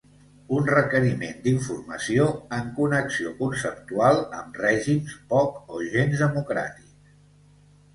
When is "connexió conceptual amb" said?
2.79-4.61